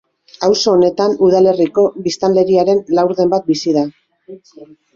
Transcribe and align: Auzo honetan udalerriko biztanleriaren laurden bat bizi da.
Auzo 0.45 0.71
honetan 0.77 1.13
udalerriko 1.27 1.85
biztanleriaren 2.07 2.83
laurden 3.01 3.33
bat 3.37 3.49
bizi 3.53 3.79
da. 3.79 3.87